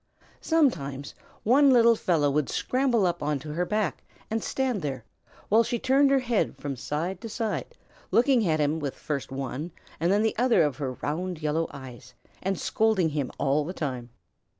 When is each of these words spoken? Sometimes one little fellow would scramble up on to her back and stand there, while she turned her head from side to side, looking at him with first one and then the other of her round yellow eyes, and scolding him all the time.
Sometimes 0.41 1.13
one 1.43 1.69
little 1.69 1.95
fellow 1.95 2.31
would 2.31 2.49
scramble 2.49 3.05
up 3.05 3.21
on 3.21 3.37
to 3.37 3.53
her 3.53 3.65
back 3.65 4.03
and 4.31 4.43
stand 4.43 4.81
there, 4.81 5.05
while 5.47 5.61
she 5.61 5.77
turned 5.77 6.09
her 6.09 6.17
head 6.17 6.57
from 6.57 6.75
side 6.75 7.21
to 7.21 7.29
side, 7.29 7.77
looking 8.09 8.47
at 8.47 8.59
him 8.59 8.79
with 8.79 8.95
first 8.95 9.31
one 9.31 9.71
and 9.99 10.11
then 10.11 10.23
the 10.23 10.35
other 10.39 10.63
of 10.63 10.77
her 10.77 10.93
round 10.93 11.43
yellow 11.43 11.67
eyes, 11.71 12.15
and 12.41 12.59
scolding 12.59 13.09
him 13.09 13.29
all 13.37 13.63
the 13.63 13.73
time. 13.73 14.09